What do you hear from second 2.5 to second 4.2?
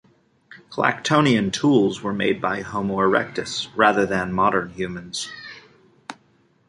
"Homo erectus" rather